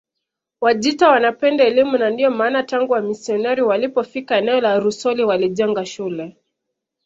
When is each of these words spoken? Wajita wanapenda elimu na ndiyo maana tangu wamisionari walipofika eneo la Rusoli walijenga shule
Wajita 0.61 1.09
wanapenda 1.09 1.63
elimu 1.63 1.97
na 1.97 2.09
ndiyo 2.09 2.31
maana 2.31 2.63
tangu 2.63 2.93
wamisionari 2.93 3.61
walipofika 3.61 4.37
eneo 4.37 4.61
la 4.61 4.79
Rusoli 4.79 5.23
walijenga 5.23 5.85
shule 5.85 6.37